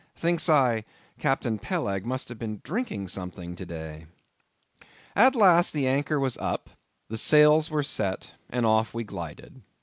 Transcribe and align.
Thinks 0.15 0.49
I, 0.49 0.83
Captain 1.19 1.59
Peleg 1.59 2.07
must 2.07 2.27
have 2.29 2.39
been 2.39 2.59
drinking 2.63 3.07
something 3.09 3.55
to 3.55 3.67
day. 3.67 4.07
At 5.15 5.35
last 5.35 5.73
the 5.73 5.85
anchor 5.87 6.19
was 6.19 6.37
up, 6.37 6.71
the 7.07 7.17
sails 7.19 7.69
were 7.69 7.83
set, 7.83 8.31
and 8.49 8.65
off 8.65 8.95
we 8.95 9.03
glided. 9.03 9.61